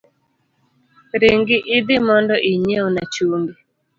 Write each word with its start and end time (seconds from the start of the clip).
Ringi 1.21 1.57
idhi 1.77 1.95
mondo 2.07 2.35
inyiewna 2.51 3.01
chumbi. 3.13 3.53